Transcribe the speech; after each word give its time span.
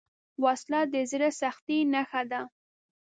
وسله 0.43 0.81
د 0.93 0.95
زړه 1.11 1.29
سختۍ 1.41 1.79
نښه 1.93 2.21
ده 2.31 2.41